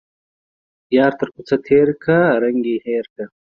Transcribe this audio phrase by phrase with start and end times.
[0.97, 3.23] يار تر کوڅه تيرکه، رنگ يې هير که.